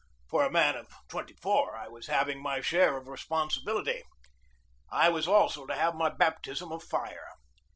For 0.31 0.43
a 0.43 0.49
man 0.51 0.75
of 0.75 0.87
twenty 1.09 1.33
four 1.35 1.75
I 1.77 1.87
was 1.87 2.07
having 2.07 2.41
my 2.41 2.59
share 2.59 2.97
of 2.97 3.07
responsibility. 3.07 4.01
I 4.91 5.09
was 5.09 5.27
also 5.27 5.67
to 5.67 5.75
have 5.75 5.93
my 5.93 6.09
baptism 6.09 6.71
of 6.71 6.81
fire. 6.83 7.27